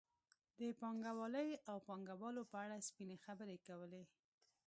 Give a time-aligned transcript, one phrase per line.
[0.59, 4.03] د پانګوالۍ او پانګوالو په اړه سپینې خبرې کولې.